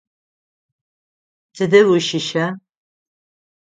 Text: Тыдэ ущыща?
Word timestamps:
Тыдэ 1.55 1.79
ущыща? 1.93 2.45